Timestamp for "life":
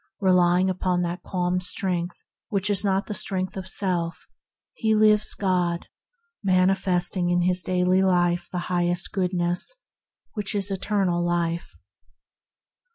8.01-8.49, 11.23-11.77